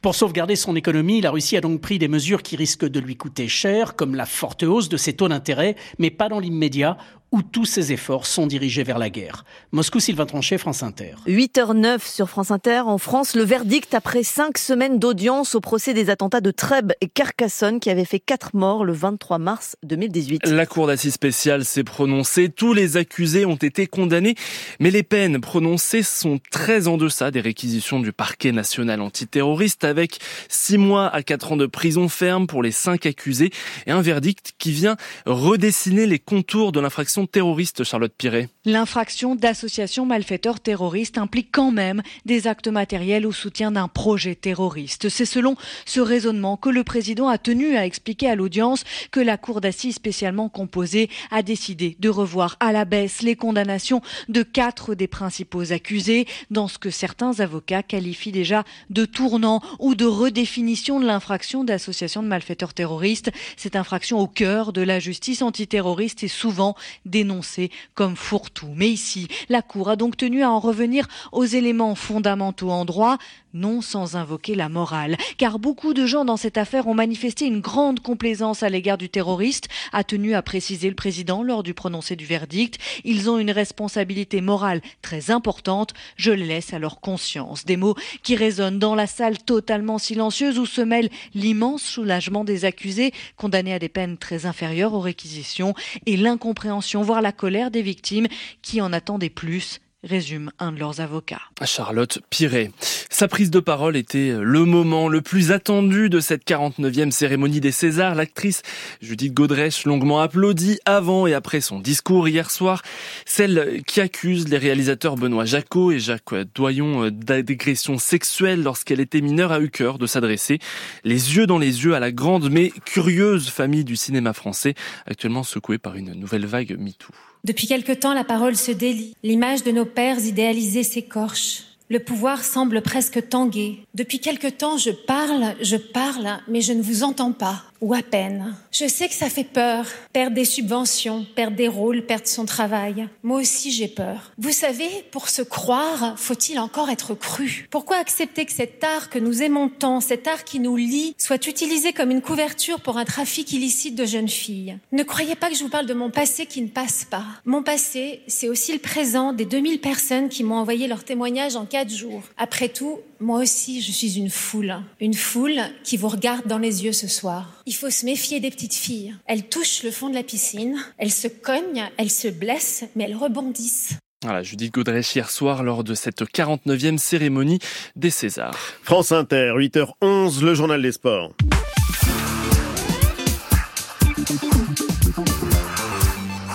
Pour 0.03 0.15
sauvegarder 0.15 0.57
son 0.57 0.77
économie, 0.77 1.21
la 1.21 1.31
Russie 1.31 1.59
a 1.59 1.61
donc 1.61 1.83
pris 1.83 1.99
des 1.99 2.09
mesures 2.09 2.43
qui 2.43 2.57
risquent 2.57 2.89
de 2.89 3.01
lui 3.01 3.17
coûter 3.17 3.49
cher, 3.49 3.97
comme 3.97 4.15
la 4.15 4.25
forte 4.25 4.63
hausse 4.63 4.89
de 4.89 4.97
ses 4.97 5.13
taux 5.13 5.29
d'intérêt, 5.29 5.77
mais 5.99 6.11
pas 6.11 6.31
dans 6.31 6.41
l'immédiat, 6.41 6.97
où 7.33 7.43
tous 7.43 7.65
ses 7.65 7.93
efforts 7.93 8.27
sont 8.27 8.47
dirigés 8.47 8.83
vers 8.83 8.99
la 8.99 9.11
guerre. 9.11 9.45
Moscou, 9.73 10.01
Sylvain 10.01 10.27
Tronchet, 10.27 10.59
France 10.59 10.83
Inter. 10.83 11.15
8h09 11.27 12.01
sur 12.01 12.29
France 12.29 12.51
Inter. 12.51 12.83
En 12.87 12.99
France, 12.99 13.37
le 13.37 13.43
verdict 13.43 13.95
après 13.95 14.23
cinq 14.23 14.59
semaines 14.59 14.99
d'audience 14.99 15.55
au 15.55 15.61
procès 15.61 15.95
des 15.95 16.11
attentats 16.11 16.41
de 16.41 16.51
Trèbes 16.51 16.93
et 17.01 17.09
Carcassonne 17.09 17.79
qui 17.79 17.91
avaient 17.91 18.05
fait 18.05 18.19
quatre 18.19 18.55
morts 18.55 18.85
le 18.85 18.93
23 18.93 19.39
mars 19.39 19.77
2018. 19.85 20.47
La 20.47 20.67
Cour 20.67 20.89
d'assises 20.89 21.15
spéciale 21.15 21.65
s'est 21.65 21.85
prononcée. 21.85 22.49
Tous 22.49 22.73
les 22.73 22.97
accusés 22.97 23.47
ont 23.47 23.57
été 23.57 23.87
condamnés, 23.87 24.35
mais 24.81 24.91
les 24.91 25.03
peines 25.03 25.41
prononcées 25.41 26.03
sont 26.03 26.41
très 26.51 26.89
en 26.89 26.97
deçà 26.97 27.31
des 27.31 27.41
réquisitions 27.41 28.01
du 28.01 28.13
parquet 28.13 28.53
national 28.53 29.01
antiterroriste 29.01 29.85
avec 29.85 30.19
six 30.49 30.79
mois 30.79 31.09
à 31.09 31.23
quatre 31.23 31.53
ans 31.53 31.57
de 31.57 31.67
prison 31.67 32.09
ferme 32.09 32.47
pour 32.47 32.63
les 32.63 32.73
cinq 32.73 33.07
accusés 33.07 33.51
et 33.87 33.93
un 33.93 34.03
verdict 34.03 34.53
qui 34.59 34.73
vient 34.73 34.97
redessiner 35.27 36.07
les 36.07 36.19
contours 36.19 36.73
de 36.73 36.81
l'infraction 36.81 37.20
terroriste, 37.27 37.85
Charlotte 37.85 38.13
Piret 38.17 38.49
L'infraction 38.65 39.35
d'association 39.35 40.07
malfaiteur 40.07 40.61
terroriste 40.61 41.19
implique 41.19 41.49
quand 41.53 41.71
même 41.71 42.03
des 42.27 42.47
actes 42.47 42.69
matériels 42.69 43.27
au 43.27 43.33
soutien 43.33 43.73
d'un 43.73 43.89
projet 43.89 44.35
terroriste. 44.35 45.09
C'est 45.09 45.25
selon 45.25 45.57
ce 45.87 46.01
raisonnement 46.01 46.57
que 46.57 46.69
le 46.69 46.85
président 46.85 47.29
a 47.29 47.39
tenu 47.39 47.77
à 47.77 47.87
expliquer 47.87 48.29
à 48.29 48.35
l'audience 48.35 48.85
que 49.11 49.21
la 49.21 49.37
cour 49.37 49.61
d'assises 49.61 49.97
spécialement 49.97 50.49
composée 50.49 51.09
a 51.31 51.43
décidé 51.43 51.97
de 52.01 52.09
revoir 52.09 52.57
à 52.61 52.73
la 52.73 52.85
baisse 52.85 53.23
les 53.23 53.37
condamnations 53.37 54.03
de 54.29 54.43
quatre 54.43 54.95
des 54.95 55.09
principaux 55.09 55.73
accusés 55.73 56.27
dans 56.51 56.69
ce 56.69 56.79
que 56.79 56.91
certains 56.91 57.41
avocats 57.41 57.83
qualifient 57.83 58.33
déjà 58.33 58.65
de 58.91 59.05
tournant 59.05 59.61
ou 59.79 59.95
de 59.95 60.05
redéfinition 60.05 61.01
de 61.01 61.07
l'infraction 61.07 61.65
d'association 61.65 62.23
de 62.23 62.29
malfaiteurs 62.29 62.75
terroristes. 62.75 63.31
Cette 63.57 63.77
infraction 63.77 64.19
au 64.21 64.27
cœur 64.27 64.73
de 64.73 64.83
la 64.83 64.99
justice 64.99 65.43
antiterroriste 65.43 66.23
est 66.23 66.29
souvent 66.29 66.75
dénoncée 67.11 67.71
comme 67.95 68.17
fourre-tout. 68.17 68.73
Mais 68.75 68.89
ici, 68.89 69.29
la 69.49 69.63
Cour 69.63 69.91
a 69.91 69.97
donc 69.97 70.17
tenu 70.17 70.43
à 70.43 70.51
en 70.51 70.61
revenir 70.61 71.07
aux 71.33 71.45
éléments 71.45 71.95
fondamentaux 71.95 72.71
en 72.71 72.85
droit, 72.85 73.19
non 73.55 73.81
sans 73.81 74.17
invoquer 74.17 74.55
la 74.55 74.69
morale. 74.69 75.17
Car 75.39 75.59
beaucoup 75.59 75.95
de 75.95 76.07
gens 76.07 76.25
dans 76.25 76.37
cette 76.37 76.59
affaire 76.59 76.87
ont 76.87 76.95
manifesté 76.95 77.47
une 77.47 77.61
grande 77.61 78.01
complaisance 78.01 78.63
à 78.63 78.69
l'égard 78.69 78.99
du 78.99 79.09
terroriste, 79.09 79.69
a 79.93 80.05
tenu 80.05 80.35
à 80.35 80.43
préciser 80.43 80.89
le 80.89 80.95
président 80.95 81.43
lors 81.43 81.63
du 81.63 81.75
prononcé 81.75 82.17
du 82.17 82.25
verdict. 82.25 82.79
Ils 83.05 83.29
ont 83.31 83.39
une 83.39 83.51
responsabilité 83.51 84.41
morale 84.41 84.81
très 85.03 85.31
importante, 85.31 85.95
je 86.17 86.33
laisse 86.33 86.73
à 86.73 86.79
leur 86.79 87.01
conscience. 87.01 87.65
Des 87.65 87.77
mots 87.77 87.97
qui 88.23 88.37
résonnent 88.37 88.79
dans 88.79 88.95
la 88.95 89.07
salle 89.07 89.39
totalement 89.39 89.99
silencieuse 89.99 90.59
où 90.59 90.67
se 90.67 90.81
mêle 90.81 91.11
l'immense 91.35 91.83
soulagement 91.83 92.45
des 92.45 92.65
accusés, 92.65 93.13
condamnés 93.37 93.75
à 93.75 93.79
des 93.79 93.89
peines 93.89 94.19
très 94.19 94.47
inférieures 94.47 94.95
aux 94.95 95.01
réquisitions, 95.01 95.75
et 96.07 96.17
l'incompréhension, 96.17 97.03
voire 97.03 97.23
la 97.23 97.33
colère 97.33 97.71
des 97.71 97.83
victimes 97.83 98.27
qui 98.63 98.81
en 98.81 98.93
attendaient 98.93 99.31
plus 99.31 99.81
résume 100.03 100.51
un 100.59 100.73
de 100.73 100.79
leurs 100.79 101.01
avocats. 101.01 101.43
Charlotte 101.65 102.21
Piret. 102.31 102.71
Sa 103.11 103.29
prise 103.29 103.51
de 103.51 103.61
parole 103.61 103.97
était 103.97 104.35
le 104.41 104.65
moment 104.65 105.09
le 105.09 105.21
plus 105.21 105.53
attendu 105.53 106.09
de 106.09 106.21
cette 106.21 106.47
49e 106.47 107.11
cérémonie 107.11 107.61
des 107.61 107.73
Césars. 107.73 108.15
L'actrice 108.15 108.63
Judith 109.03 109.35
Godrèche, 109.35 109.85
longuement 109.85 110.21
applaudie 110.21 110.79
avant 110.87 111.27
et 111.27 111.35
après 111.35 111.61
son 111.61 111.81
discours 111.81 112.29
hier 112.29 112.51
soir, 112.51 112.83
celle 113.27 113.83
qui 113.87 114.01
accuse 114.01 114.49
les 114.49 114.59
réalisateurs 114.59 115.17
Benoît 115.17 115.45
Jacot 115.45 115.93
et 115.93 115.99
Jacques 115.99 116.35
Doyon 116.55 117.11
d'agression 117.11 117.99
sexuelle 117.99 118.63
lorsqu'elle 118.63 119.01
était 119.01 119.21
mineure 119.21 119.53
a 119.53 119.61
eu 119.61 119.71
cœur 119.71 119.99
de 119.99 120.07
s'adresser 120.07 120.59
les 121.05 121.37
yeux 121.37 121.47
dans 121.47 121.59
les 121.59 121.85
yeux 121.85 121.95
à 121.95 122.01
la 122.01 122.13
grande 122.13 122.51
mais 122.51 122.71
curieuse 122.87 123.51
famille 123.51 123.85
du 123.85 123.97
cinéma 123.97 124.33
français, 124.33 124.75
actuellement 125.07 125.43
secouée 125.43 125.79
par 125.79 125.97
une 125.97 126.15
nouvelle 126.15 126.47
vague 126.47 126.77
MeToo. 126.79 127.13
Depuis 127.45 127.67
quelque 127.67 127.93
temps, 127.93 128.13
la 128.13 128.25
parole 128.25 128.57
se 128.57 128.73
délie. 128.73 129.15
L'image 129.23 129.63
de 129.63 129.71
nos 129.71 129.87
pères 129.87 130.19
idéalisés 130.19 130.83
s'écorche. 130.83 131.65
Le 131.89 131.99
pouvoir 131.99 132.45
semble 132.45 132.83
presque 132.83 133.29
tanguer. 133.29 133.81
Depuis 133.95 134.21
quelque 134.21 134.47
temps, 134.47 134.77
je 134.77 134.91
parle, 134.91 135.55
je 135.61 135.77
parle, 135.77 136.39
mais 136.49 136.61
je 136.61 136.73
ne 136.73 136.83
vous 136.83 137.03
entends 137.03 137.33
pas 137.33 137.65
ou 137.81 137.95
à 137.95 138.03
peine. 138.03 138.55
Je 138.73 138.87
sais 138.87 139.09
que 139.09 139.15
ça 139.15 139.31
fait 139.31 139.45
peur, 139.45 139.87
perdre 140.13 140.35
des 140.35 140.45
subventions, 140.45 141.27
perdre 141.35 141.57
des 141.57 141.69
rôles, 141.69 142.07
perdre 142.07 142.27
son 142.27 142.45
travail. 142.45 143.09
Moi 143.23 143.41
aussi 143.41 143.71
j'ai 143.71 143.89
peur. 143.89 144.33
Vous 144.39 144.53
savez, 144.53 144.89
pour 145.11 145.29
se 145.29 145.43
croire, 145.43 146.19
faut-il 146.19 146.59
encore 146.59 146.91
être 146.91 147.15
cru? 147.15 147.69
Pourquoi 147.71 147.97
accepter 147.97 148.45
que 148.45 148.53
cet 148.53 148.83
art 148.85 149.11
que 149.11 149.19
nous 149.19 149.43
aimons 149.43 149.69
tant, 149.69 150.01
cet 150.01 150.27
art 150.27 150.45
qui 150.45 150.61
nous 150.61 150.77
lie, 150.77 151.15
soit 151.19 151.47
utilisé 151.47 151.93
comme 151.93 152.11
une 152.11 152.23
couverture 152.23 152.81
pour 152.81 152.99
un 152.99 153.05
trafic 153.05 153.53
illicite 153.53 153.95
de 153.95 154.05
jeunes 154.05 154.29
filles? 154.29 154.79
Ne 154.93 155.03
croyez 155.03 155.35
pas 155.35 155.49
que 155.49 155.57
je 155.57 155.63
vous 155.63 155.71
parle 155.71 155.87
de 155.87 155.95
mon 155.95 156.11
passé 156.11 156.47
qui 156.47 156.63
ne 156.63 156.69
passe 156.69 157.05
pas. 157.05 157.25
Mon 157.45 157.63
passé, 157.63 158.21
c'est 158.27 158.49
aussi 158.49 158.73
le 158.73 158.79
présent 158.79 159.33
des 159.33 159.45
2000 159.45 159.81
personnes 159.81 160.29
qui 160.29 160.45
m'ont 160.45 160.57
envoyé 160.57 160.87
leur 160.87 161.05
témoignage 161.05 161.57
en 161.57 161.67
quatre 161.67 161.91
jours. 161.91 162.23
Après 162.37 162.69
tout, 162.69 162.99
moi 163.21 163.41
aussi, 163.41 163.83
je 163.83 163.93
suis 163.93 164.19
une 164.19 164.31
foule. 164.31 164.77
Une 164.99 165.15
foule 165.15 165.61
qui 165.85 165.99
vous 165.99 166.09
regarde 166.09 166.47
dans 166.47 166.59
les 166.59 166.85
yeux 166.85 166.93
ce 166.93 167.07
soir. 167.07 167.63
Il 167.71 167.77
faut 167.77 167.89
se 167.89 168.05
méfier 168.05 168.41
des 168.41 168.51
petites 168.51 168.75
filles. 168.75 169.15
Elles 169.27 169.45
touchent 169.45 169.85
le 169.85 169.93
fond 169.93 170.09
de 170.09 170.15
la 170.17 170.25
piscine, 170.25 170.77
elles 170.99 171.13
se 171.13 171.29
cognent, 171.29 171.89
elles 171.99 172.11
se 172.11 172.27
blessent, 172.27 172.83
mais 172.97 173.05
elles 173.05 173.15
rebondissent. 173.15 173.95
Voilà, 174.25 174.43
Judith 174.43 174.75
Godrèche 174.75 175.15
hier 175.15 175.31
soir 175.31 175.63
lors 175.63 175.85
de 175.85 175.95
cette 175.95 176.23
49e 176.23 176.99
cérémonie 176.99 177.61
des 177.95 178.11
Césars. 178.11 178.59
France 178.83 179.13
Inter, 179.13 179.53
8h11, 179.55 180.43
le 180.43 180.55
journal 180.55 180.83
des 180.83 180.91
sports. 180.91 181.33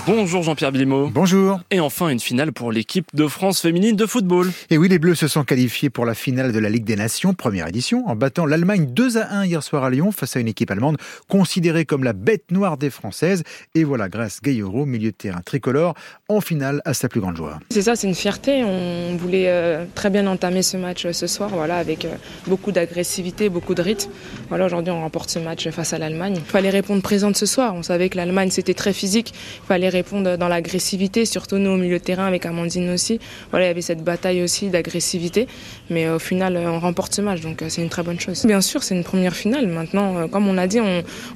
Bonjour 0.07 0.43
Jean-Pierre 0.43 0.71
Bilimo. 0.71 1.09
Bonjour. 1.09 1.61
Et 1.71 1.79
enfin 1.79 2.09
une 2.09 2.19
finale 2.19 2.53
pour 2.53 2.71
l'équipe 2.71 3.07
de 3.15 3.25
France 3.27 3.59
féminine 3.59 3.95
de 3.95 4.05
football. 4.05 4.51
Et 4.69 4.77
oui, 4.77 4.87
les 4.87 4.99
Bleus 4.99 5.15
se 5.15 5.27
sont 5.27 5.43
qualifiés 5.43 5.89
pour 5.89 6.05
la 6.05 6.13
finale 6.13 6.51
de 6.51 6.59
la 6.59 6.69
Ligue 6.69 6.83
des 6.83 6.95
Nations, 6.95 7.33
première 7.33 7.67
édition, 7.67 8.07
en 8.07 8.15
battant 8.15 8.45
l'Allemagne 8.45 8.85
2 8.91 9.17
à 9.17 9.33
1 9.37 9.45
hier 9.45 9.63
soir 9.63 9.83
à 9.83 9.89
Lyon 9.89 10.11
face 10.11 10.35
à 10.35 10.39
une 10.39 10.47
équipe 10.47 10.69
allemande 10.69 10.97
considérée 11.27 11.85
comme 11.85 12.03
la 12.03 12.13
bête 12.13 12.51
noire 12.51 12.77
des 12.77 12.91
Françaises. 12.91 13.41
Et 13.73 13.83
voilà, 13.83 14.07
grâce 14.07 14.41
Gayoro, 14.43 14.85
milieu 14.85 15.09
de 15.09 15.15
terrain 15.15 15.41
tricolore, 15.43 15.95
en 16.29 16.39
finale 16.39 16.83
à 16.85 16.93
sa 16.93 17.09
plus 17.09 17.19
grande 17.19 17.37
joie. 17.37 17.59
C'est 17.71 17.81
ça, 17.81 17.95
c'est 17.95 18.07
une 18.07 18.13
fierté. 18.13 18.63
On 18.63 19.15
voulait 19.15 19.47
euh, 19.47 19.85
très 19.95 20.11
bien 20.11 20.27
entamer 20.27 20.61
ce 20.61 20.77
match 20.77 21.07
euh, 21.07 21.13
ce 21.13 21.25
soir, 21.25 21.49
voilà, 21.49 21.77
avec 21.77 22.05
euh, 22.05 22.13
beaucoup 22.45 22.71
d'agressivité, 22.71 23.49
beaucoup 23.49 23.73
de 23.73 23.81
rythme. 23.81 24.11
Voilà, 24.49 24.67
aujourd'hui 24.67 24.91
on 24.91 25.01
remporte 25.01 25.31
ce 25.31 25.39
match 25.39 25.67
face 25.69 25.93
à 25.93 25.97
l'Allemagne. 25.97 26.35
Il 26.37 26.43
fallait 26.43 26.69
répondre 26.69 27.01
présente 27.01 27.37
ce 27.37 27.47
soir. 27.47 27.73
On 27.73 27.81
savait 27.81 28.09
que 28.09 28.17
l'Allemagne 28.17 28.51
c'était 28.51 28.75
très 28.75 28.93
physique. 28.93 29.33
Il 29.63 29.67
fallait 29.67 29.94
répondre 29.95 30.37
dans 30.37 30.47
l'agressivité, 30.47 31.25
surtout 31.25 31.57
nous 31.57 31.71
au 31.71 31.77
milieu 31.77 31.99
de 31.99 32.03
terrain 32.03 32.25
avec 32.25 32.45
Amandine 32.45 32.89
aussi. 32.91 33.19
Voilà, 33.51 33.65
il 33.65 33.69
y 33.69 33.71
avait 33.71 33.81
cette 33.81 34.03
bataille 34.03 34.41
aussi 34.43 34.69
d'agressivité, 34.69 35.47
mais 35.89 36.09
au 36.09 36.19
final 36.19 36.57
on 36.57 36.79
remporte 36.79 37.13
ce 37.13 37.21
match, 37.21 37.41
donc 37.41 37.63
c'est 37.69 37.81
une 37.81 37.89
très 37.89 38.03
bonne 38.03 38.19
chose. 38.19 38.45
Bien 38.45 38.61
sûr, 38.61 38.83
c'est 38.83 38.95
une 38.95 39.03
première 39.03 39.35
finale. 39.35 39.67
Maintenant, 39.67 40.27
comme 40.27 40.47
on 40.47 40.57
a 40.57 40.67
dit, 40.67 40.79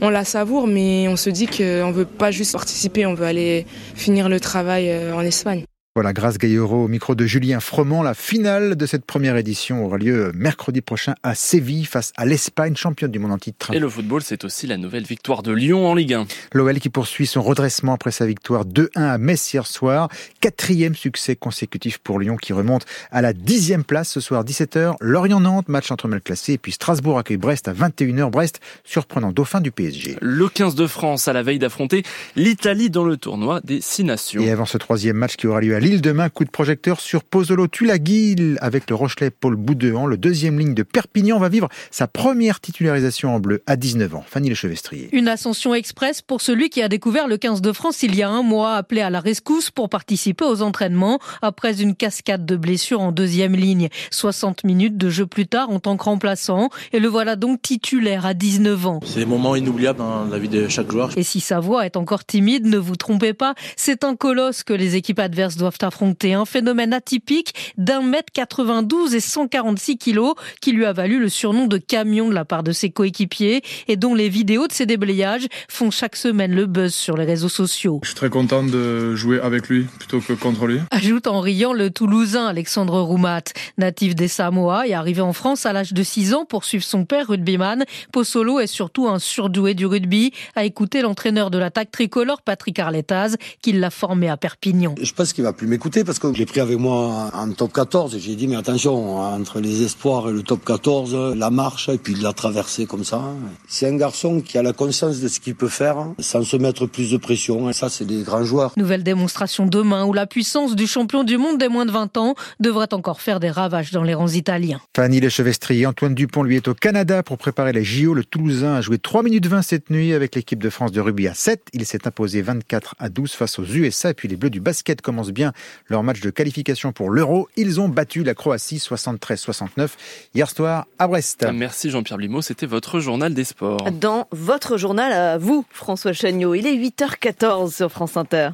on, 0.01 0.09
la 0.09 0.25
savoure, 0.25 0.67
mais 0.67 1.07
on 1.07 1.15
se 1.15 1.29
dit 1.29 1.47
qu'on 1.47 1.91
veut 1.91 2.05
pas 2.05 2.31
juste 2.31 2.53
participer, 2.53 3.05
on 3.05 3.13
veut 3.13 3.25
aller 3.25 3.65
finir 3.95 4.29
le 4.29 4.39
travail 4.39 4.93
en 5.13 5.21
Espagne. 5.21 5.63
Voilà, 5.99 6.13
grâce 6.13 6.37
Gaillero 6.37 6.85
au 6.85 6.87
micro 6.87 7.13
de 7.13 7.25
Julien 7.25 7.59
Froment, 7.59 8.01
la 8.03 8.13
finale 8.13 8.77
de 8.77 8.85
cette 8.85 9.03
première 9.03 9.35
édition 9.35 9.85
aura 9.85 9.97
lieu 9.97 10.31
mercredi 10.33 10.79
prochain 10.79 11.13
à 11.23 11.35
Séville 11.35 11.83
face 11.83 12.13
à 12.15 12.25
l'Espagne, 12.25 12.73
championne 12.77 13.11
du 13.11 13.19
monde 13.19 13.33
en 13.33 13.37
titre. 13.37 13.73
Et 13.73 13.79
le 13.79 13.89
football, 13.89 14.21
c'est 14.21 14.45
aussi 14.45 14.65
la 14.65 14.77
nouvelle 14.77 15.03
victoire 15.03 15.43
de 15.43 15.51
Lyon 15.51 15.85
en 15.85 15.93
Ligue 15.93 16.13
1. 16.13 16.25
L'OL 16.53 16.79
qui 16.79 16.87
poursuit 16.87 17.27
son 17.27 17.41
redressement 17.41 17.95
après 17.95 18.11
sa 18.11 18.25
victoire 18.25 18.63
2-1 18.65 18.87
à 18.95 19.17
Metz 19.17 19.53
hier 19.53 19.67
soir. 19.67 20.07
Quatrième 20.39 20.95
succès 20.95 21.35
consécutif 21.35 21.97
pour 21.97 22.17
Lyon 22.17 22.37
qui 22.37 22.53
remonte 22.53 22.85
à 23.11 23.21
la 23.21 23.33
dixième 23.33 23.83
place 23.83 24.07
ce 24.07 24.21
soir 24.21 24.45
17h. 24.45 24.95
Lorient-Nantes, 25.01 25.67
match 25.67 25.91
entre 25.91 26.07
mal 26.07 26.21
classés. 26.21 26.53
Et 26.53 26.57
puis 26.57 26.71
Strasbourg 26.71 27.19
accueille 27.19 27.35
Brest 27.35 27.67
à 27.67 27.73
21h. 27.73 28.29
Brest, 28.29 28.61
surprenant 28.85 29.33
dauphin 29.33 29.59
du 29.59 29.71
PSG. 29.71 30.15
Le 30.21 30.47
15 30.47 30.75
de 30.75 30.87
France 30.87 31.27
à 31.27 31.33
la 31.33 31.43
veille 31.43 31.59
d'affronter 31.59 32.03
l'Italie 32.37 32.89
dans 32.89 33.03
le 33.03 33.17
tournoi 33.17 33.59
des 33.65 33.81
Six 33.81 34.05
Nations. 34.05 34.41
Et 34.41 34.49
avant 34.49 34.65
ce 34.65 34.77
troisième 34.77 35.17
match 35.17 35.35
qui 35.35 35.45
aura 35.45 35.59
lieu 35.59 35.75
à 35.75 35.81
Lille, 35.81 35.88
demain, 35.97 36.29
coup 36.29 36.45
de 36.45 36.51
projecteur 36.51 37.01
sur 37.01 37.23
Pozzolo 37.23 37.67
Tulagil 37.67 38.57
avec 38.61 38.89
le 38.89 38.95
Rochelet 38.95 39.31
Paul 39.31 39.55
Boudéan. 39.55 40.05
Le 40.05 40.17
deuxième 40.17 40.59
ligne 40.59 40.75
de 40.75 40.83
Perpignan 40.83 41.39
va 41.39 41.49
vivre 41.49 41.67
sa 41.89 42.07
première 42.07 42.59
titularisation 42.59 43.33
en 43.33 43.39
bleu 43.39 43.63
à 43.65 43.75
19 43.75 44.15
ans. 44.15 44.23
Fanny 44.25 44.49
Lechevestrier. 44.49 45.09
Une 45.11 45.27
ascension 45.27 45.73
express 45.73 46.21
pour 46.21 46.41
celui 46.41 46.69
qui 46.69 46.83
a 46.83 46.89
découvert 46.89 47.27
le 47.27 47.37
15 47.37 47.61
de 47.61 47.71
France 47.71 48.03
il 48.03 48.15
y 48.15 48.21
a 48.21 48.29
un 48.29 48.43
mois, 48.43 48.75
appelé 48.75 49.01
à 49.01 49.09
la 49.09 49.19
rescousse 49.19 49.71
pour 49.71 49.89
participer 49.89 50.45
aux 50.45 50.61
entraînements 50.61 51.19
après 51.41 51.81
une 51.81 51.95
cascade 51.95 52.45
de 52.45 52.55
blessures 52.55 53.01
en 53.01 53.11
deuxième 53.11 53.55
ligne. 53.55 53.89
60 54.11 54.63
minutes 54.65 54.97
de 54.97 55.09
jeu 55.09 55.25
plus 55.25 55.47
tard 55.47 55.71
en 55.71 55.79
tant 55.79 55.97
que 55.97 56.03
remplaçant 56.03 56.69
et 56.93 56.99
le 56.99 57.07
voilà 57.07 57.35
donc 57.35 57.63
titulaire 57.63 58.27
à 58.27 58.35
19 58.35 58.85
ans. 58.85 58.99
C'est 59.03 59.19
des 59.19 59.25
moments 59.25 59.55
inoubliables 59.55 59.97
dans 59.97 60.25
la 60.25 60.37
vie 60.37 60.49
de 60.49 60.67
chaque 60.67 60.91
joueur. 60.91 61.17
Et 61.17 61.23
si 61.23 61.39
sa 61.39 61.59
voix 61.59 61.85
est 61.85 61.97
encore 61.97 62.25
timide, 62.25 62.67
ne 62.67 62.77
vous 62.77 62.95
trompez 62.95 63.33
pas, 63.33 63.55
c'est 63.75 64.03
un 64.03 64.15
colosse 64.15 64.63
que 64.63 64.73
les 64.73 64.95
équipes 64.95 65.19
adverses 65.19 65.57
doivent 65.57 65.78
affronter. 65.83 66.33
Un 66.33 66.45
phénomène 66.45 66.93
atypique 66.93 67.53
d'un 67.77 68.01
mètre 68.01 68.31
92 68.33 69.15
et 69.15 69.19
146 69.19 69.97
kilos 69.97 70.35
qui 70.61 70.71
lui 70.71 70.85
a 70.85 70.93
valu 70.93 71.19
le 71.19 71.29
surnom 71.29 71.67
de 71.67 71.77
camion 71.77 72.29
de 72.29 72.33
la 72.33 72.45
part 72.45 72.63
de 72.63 72.71
ses 72.71 72.89
coéquipiers 72.89 73.61
et 73.87 73.95
dont 73.95 74.15
les 74.15 74.29
vidéos 74.29 74.67
de 74.67 74.73
ses 74.73 74.85
déblayages 74.85 75.47
font 75.67 75.91
chaque 75.91 76.15
semaine 76.15 76.53
le 76.53 76.65
buzz 76.65 76.93
sur 76.93 77.17
les 77.17 77.25
réseaux 77.25 77.49
sociaux. 77.49 77.99
Je 78.03 78.09
suis 78.09 78.15
très 78.15 78.29
content 78.29 78.63
de 78.63 79.15
jouer 79.15 79.39
avec 79.39 79.69
lui 79.69 79.85
plutôt 79.97 80.19
que 80.19 80.33
contre 80.33 80.67
lui. 80.67 80.79
Ajoute 80.91 81.27
en 81.27 81.39
riant 81.39 81.73
le 81.73 81.89
Toulousain 81.89 82.47
Alexandre 82.47 82.99
Roumat, 83.01 83.43
natif 83.77 84.15
des 84.15 84.27
Samoa 84.27 84.87
et 84.87 84.93
arrivé 84.93 85.21
en 85.21 85.33
France 85.33 85.65
à 85.65 85.73
l'âge 85.73 85.93
de 85.93 86.03
6 86.03 86.33
ans 86.33 86.45
pour 86.45 86.63
suivre 86.63 86.83
son 86.83 87.05
père 87.05 87.27
rugbyman. 87.27 87.85
Possolo 88.11 88.59
est 88.59 88.67
surtout 88.67 89.07
un 89.07 89.19
surdoué 89.19 89.73
du 89.73 89.85
rugby, 89.85 90.31
a 90.55 90.65
écouté 90.65 91.01
l'entraîneur 91.01 91.51
de 91.51 91.57
l'attaque 91.57 91.91
tricolore 91.91 92.41
Patrick 92.41 92.79
Arletaz 92.79 93.35
qui 93.61 93.73
l'a 93.73 93.89
formé 93.89 94.29
à 94.29 94.37
Perpignan. 94.37 94.95
Je 95.01 95.13
pense 95.13 95.33
qu'il 95.33 95.43
va 95.43 95.53
plus 95.59 95.67
m'écouter 95.67 96.05
parce 96.05 96.19
que 96.19 96.33
j'ai 96.33 96.45
pris 96.45 96.61
avec 96.61 96.79
moi 96.79 97.31
en 97.33 97.51
top 97.51 97.73
14 97.73 98.15
et 98.15 98.19
j'ai 98.21 98.35
dit 98.35 98.47
mais 98.47 98.55
attention, 98.55 99.17
entre 99.17 99.59
les 99.59 99.83
espoirs 99.83 100.29
et 100.29 100.31
le 100.31 100.41
top 100.41 100.63
14, 100.63 101.35
la 101.35 101.49
marche 101.49 101.89
et 101.89 101.97
puis 101.97 102.15
la 102.15 102.31
traversée 102.31 102.85
comme 102.85 103.03
ça. 103.03 103.21
C'est 103.67 103.85
un 103.85 103.97
garçon 103.97 104.39
qui 104.39 104.57
a 104.57 104.63
la 104.63 104.71
conscience 104.71 105.19
de 105.19 105.27
ce 105.27 105.41
qu'il 105.41 105.55
peut 105.55 105.67
faire 105.67 105.97
sans 106.17 106.43
se 106.43 106.55
mettre 106.55 106.85
plus 106.85 107.11
de 107.11 107.17
pression 107.17 107.69
et 107.69 107.73
ça 107.73 107.89
c'est 107.89 108.05
des 108.05 108.23
grands 108.23 108.45
joueurs. 108.45 108.71
Nouvelle 108.77 109.03
démonstration 109.03 109.65
demain 109.65 110.05
où 110.05 110.13
la 110.13 110.27
puissance 110.27 110.77
du 110.77 110.87
champion 110.87 111.25
du 111.25 111.37
monde 111.37 111.57
des 111.57 111.67
moins 111.67 111.85
de 111.85 111.91
20 111.91 112.15
ans 112.15 112.35
devrait 112.61 112.93
encore 112.93 113.19
faire 113.19 113.41
des 113.41 113.51
ravages 113.51 113.91
dans 113.91 114.03
les 114.03 114.13
rangs 114.13 114.29
italiens. 114.29 114.79
Fanny 114.95 115.19
Lechevestrier, 115.19 115.85
Antoine 115.85 116.15
Dupont 116.15 116.43
lui 116.43 116.55
est 116.55 116.69
au 116.69 116.73
Canada 116.73 117.21
pour 117.21 117.37
préparer 117.37 117.73
les 117.73 117.83
JO. 117.83 118.13
Le 118.13 118.23
Toulousain 118.23 118.75
a 118.75 118.81
joué 118.81 118.97
3 118.97 119.23
minutes 119.23 119.47
20 119.47 119.61
cette 119.61 119.89
nuit 119.89 120.13
avec 120.13 120.35
l'équipe 120.35 120.63
de 120.63 120.69
France 120.69 120.93
de 120.93 121.01
rugby 121.01 121.27
à 121.27 121.33
7. 121.33 121.63
Il 121.73 121.85
s'est 121.85 122.07
imposé 122.07 122.41
24 122.41 122.95
à 122.97 123.09
12 123.09 123.33
face 123.33 123.59
aux 123.59 123.65
USA 123.65 124.11
et 124.11 124.13
puis 124.13 124.29
les 124.29 124.37
Bleus 124.37 124.49
du 124.49 124.61
basket 124.61 125.01
commencent 125.01 125.31
bien 125.31 125.48
leur 125.87 126.03
match 126.03 126.21
de 126.21 126.29
qualification 126.29 126.91
pour 126.91 127.09
l'Euro. 127.09 127.49
Ils 127.55 127.79
ont 127.79 127.89
battu 127.89 128.23
la 128.23 128.33
Croatie 128.33 128.77
73-69 128.77 129.89
hier 130.35 130.49
soir 130.49 130.85
à 130.97 131.07
Brest. 131.07 131.45
Merci 131.53 131.89
Jean-Pierre 131.89 132.17
Blimaud, 132.17 132.41
c'était 132.41 132.65
votre 132.65 132.99
journal 132.99 133.33
des 133.33 133.43
sports. 133.43 133.91
Dans 133.91 134.27
votre 134.31 134.77
journal 134.77 135.11
à 135.13 135.37
vous, 135.37 135.65
François 135.71 136.13
Chagnot, 136.13 136.53
il 136.55 136.67
est 136.67 136.75
8h14 136.75 137.75
sur 137.75 137.91
France 137.91 138.17
Inter. 138.17 138.49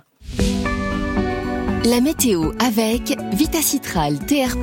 La 1.85 2.01
météo 2.01 2.51
avec 2.57 3.15
Vitacitral 3.33 4.17
TR+, 4.17 4.57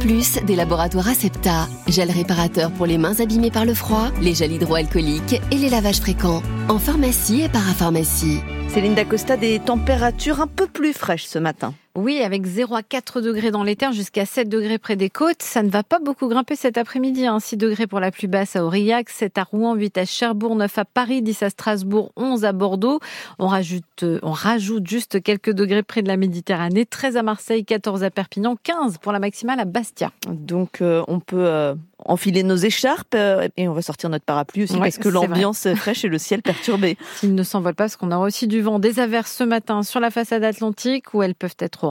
des 0.45 0.57
laboratoires 0.57 1.07
Acepta. 1.07 1.69
Gel 1.87 2.11
réparateur 2.11 2.73
pour 2.73 2.85
les 2.85 2.99
mains 2.99 3.21
abîmées 3.21 3.53
par 3.53 3.65
le 3.65 3.75
froid, 3.75 4.09
les 4.21 4.35
gels 4.35 4.51
hydroalcooliques 4.51 5.41
et 5.53 5.57
les 5.57 5.71
lavages 5.71 6.01
fréquents. 6.01 6.43
En 6.69 6.81
pharmacie 6.81 7.43
et 7.43 7.49
parapharmacie. 7.49 8.41
Céline 8.71 8.97
Dacosta, 8.97 9.37
des 9.37 9.61
températures 9.61 10.41
un 10.41 10.49
peu 10.49 10.67
plus 10.67 10.93
fraîches 10.95 11.27
ce 11.27 11.39
matin. 11.39 11.75
Oui, 11.95 12.23
avec 12.23 12.47
0 12.47 12.75
à 12.75 12.83
4 12.83 13.21
degrés 13.21 13.51
dans 13.51 13.65
les 13.65 13.77
terres, 13.77 13.93
jusqu'à 13.93 14.25
7 14.25 14.49
degrés 14.49 14.79
près 14.79 14.97
des 14.97 15.11
côtes. 15.11 15.43
Ça 15.43 15.63
ne 15.63 15.69
va 15.69 15.83
pas 15.83 15.99
beaucoup 15.99 16.27
grimper 16.27 16.57
cet 16.57 16.79
après-midi. 16.79 17.23
6 17.23 17.27
hein. 17.27 17.59
degrés 17.59 17.87
pour 17.87 18.01
la 18.01 18.11
plus 18.11 18.29
basse 18.29 18.57
à 18.57 18.65
Aurillac, 18.65 19.11
7 19.11 19.37
à 19.37 19.43
Rouen, 19.45 19.75
8 19.75 19.99
à 19.99 20.05
Cherbourg, 20.07 20.57
9 20.57 20.79
à 20.79 20.85
Paris, 20.87 21.21
10 21.21 21.43
à 21.43 21.51
Strasbourg, 21.51 22.11
11 22.17 22.47
à 22.47 22.53
Bordeaux. 22.53 23.01
On 23.39 23.47
rajoute, 23.47 23.85
euh, 24.05 24.19
on 24.23 24.33
rajoute 24.33 24.87
juste 24.87 25.23
quelques 25.23 25.53
degrés 25.53 25.83
près 25.83 26.03
de 26.03 26.09
la 26.09 26.17
Méditerranée. 26.17 26.87
13 26.87 27.19
à 27.19 27.23
Marseille, 27.23 27.65
14 27.65 28.05
à 28.05 28.11
Perpignan, 28.11 28.57
15 28.63 28.97
pour 28.97 29.13
la 29.13 29.19
maximale 29.19 29.61
à 29.61 29.67
Bastia. 29.67 30.13
Donc 30.29 30.81
euh, 30.81 31.03
on 31.09 31.21
peut 31.21 31.47
euh, 31.47 31.75
enfiler 32.05 32.43
nos 32.43 32.57
écharpes 32.57 33.15
euh, 33.15 33.49
et 33.57 33.69
on 33.69 33.75
va 33.75 33.83
sortir 33.83 34.11
notre 34.11 34.25
parapluie 34.25 34.65
aussi 34.65 34.79
parce 34.79 34.99
que 34.99 35.09
l'ambiance 35.09 35.67
est 35.67 35.75
fraîche 35.75 36.05
et 36.05 36.09
le 36.09 36.19
ciel 36.19 36.43
perturbé. 36.43 36.97
S'il 37.17 37.35
ne 37.35 37.43
s'envole 37.43 37.75
pas, 37.75 37.85
parce 37.85 37.97
qu'on 37.97 38.11
aura 38.11 38.27
aussi 38.27 38.47
du 38.47 38.61
vent, 38.61 38.79
des 38.79 39.01
averses 39.01 39.33
ce 39.33 39.45
matin 39.45 39.83
sur 39.83 40.01
la 40.01 40.11
façade 40.11 40.45
atlantique 40.45 41.15
où 41.15 41.23
elles 41.23 41.35
peuvent 41.35 41.57
être 41.59 41.82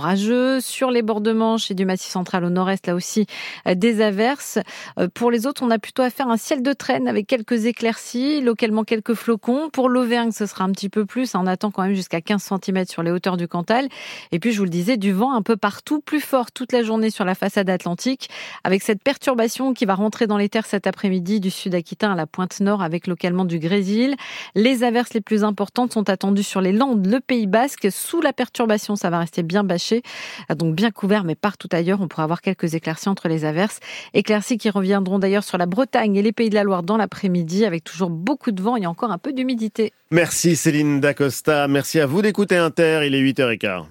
sur 0.61 0.91
les 0.91 1.01
bords 1.01 1.21
de 1.21 1.33
Manche 1.33 1.69
et 1.71 1.73
du 1.73 1.85
Massif 1.85 2.11
central 2.11 2.45
au 2.45 2.49
nord-est, 2.49 2.87
là 2.87 2.95
aussi 2.95 3.25
euh, 3.67 3.75
des 3.75 4.01
averses. 4.01 4.59
Euh, 4.97 5.07
pour 5.13 5.31
les 5.31 5.47
autres, 5.47 5.63
on 5.63 5.71
a 5.71 5.79
plutôt 5.79 6.01
à 6.01 6.09
faire 6.09 6.29
un 6.29 6.37
ciel 6.37 6.63
de 6.63 6.73
traîne 6.73 7.07
avec 7.07 7.27
quelques 7.27 7.65
éclaircies, 7.65 8.41
localement 8.41 8.83
quelques 8.83 9.13
flocons. 9.13 9.69
Pour 9.69 9.89
l'Auvergne, 9.89 10.31
ce 10.31 10.45
sera 10.45 10.63
un 10.63 10.71
petit 10.71 10.89
peu 10.89 11.05
plus. 11.05 11.35
On 11.35 11.45
attend 11.45 11.71
quand 11.71 11.83
même 11.83 11.93
jusqu'à 11.93 12.21
15 12.21 12.41
cm 12.63 12.85
sur 12.85 13.03
les 13.03 13.11
hauteurs 13.11 13.37
du 13.37 13.47
Cantal. 13.47 13.89
Et 14.31 14.39
puis, 14.39 14.51
je 14.51 14.59
vous 14.59 14.63
le 14.63 14.69
disais, 14.69 14.97
du 14.97 15.11
vent 15.11 15.33
un 15.33 15.41
peu 15.41 15.57
partout, 15.57 15.99
plus 15.99 16.21
fort 16.21 16.51
toute 16.51 16.71
la 16.71 16.83
journée 16.83 17.09
sur 17.09 17.25
la 17.25 17.35
façade 17.35 17.69
atlantique, 17.69 18.29
avec 18.63 18.83
cette 18.83 19.03
perturbation 19.03 19.73
qui 19.73 19.85
va 19.85 19.95
rentrer 19.95 20.27
dans 20.27 20.37
les 20.37 20.49
terres 20.49 20.65
cet 20.65 20.87
après-midi 20.87 21.39
du 21.39 21.51
sud 21.51 21.75
Aquitain 21.75 22.13
à 22.13 22.15
la 22.15 22.27
pointe 22.27 22.59
nord 22.59 22.81
avec 22.81 23.07
localement 23.07 23.45
du 23.45 23.59
grésil. 23.59 24.15
Les 24.55 24.83
averses 24.83 25.13
les 25.13 25.21
plus 25.21 25.43
importantes 25.43 25.93
sont 25.93 26.09
attendues 26.09 26.43
sur 26.43 26.61
les 26.61 26.71
Landes, 26.71 27.05
le 27.05 27.19
Pays 27.19 27.47
Basque. 27.47 27.87
Sous 27.91 28.21
la 28.21 28.33
perturbation, 28.33 28.95
ça 28.95 29.09
va 29.09 29.19
rester 29.19 29.43
bien 29.43 29.63
bâché, 29.63 29.80
donc 30.55 30.75
bien 30.75 30.91
couvert, 30.91 31.23
mais 31.23 31.35
partout 31.35 31.69
ailleurs, 31.71 32.01
on 32.01 32.07
pourra 32.07 32.23
avoir 32.23 32.41
quelques 32.41 32.73
éclaircies 32.73 33.09
entre 33.09 33.27
les 33.27 33.45
averses. 33.45 33.79
Éclaircies 34.13 34.57
qui 34.57 34.69
reviendront 34.69 35.19
d'ailleurs 35.19 35.43
sur 35.43 35.57
la 35.57 35.65
Bretagne 35.65 36.15
et 36.15 36.21
les 36.21 36.31
Pays 36.31 36.49
de 36.49 36.55
la 36.55 36.63
Loire 36.63 36.83
dans 36.83 36.97
l'après-midi 36.97 37.65
avec 37.65 37.83
toujours 37.83 38.09
beaucoup 38.09 38.51
de 38.51 38.61
vent 38.61 38.77
et 38.77 38.85
encore 38.85 39.11
un 39.11 39.17
peu 39.17 39.33
d'humidité. 39.33 39.93
Merci 40.11 40.55
Céline 40.55 40.99
Dacosta. 40.99 41.67
Merci 41.67 41.99
à 41.99 42.05
vous 42.05 42.21
d'écouter 42.21 42.57
Inter. 42.57 43.01
Il 43.05 43.15
est 43.15 43.21
8h15. 43.21 43.85